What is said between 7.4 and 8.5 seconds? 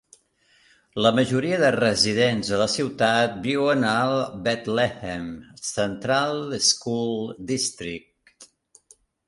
District.